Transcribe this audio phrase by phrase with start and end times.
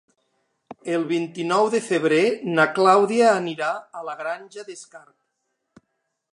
[0.95, 2.23] El vint-i-nou de febrer
[2.55, 5.87] na Clàudia anirà a la Granja d'Escarp.